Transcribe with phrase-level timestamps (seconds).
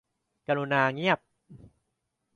[0.47, 1.19] กรุณาเงียบ